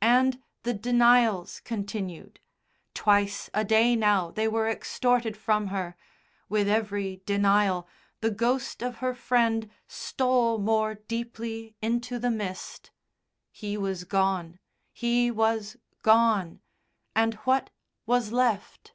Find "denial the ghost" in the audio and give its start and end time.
7.26-8.80